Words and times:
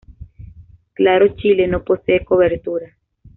Claro 0.95 1.35
Chile 1.35 1.67
no 1.67 1.83
posee 1.83 2.25
cobertura. 2.25 2.97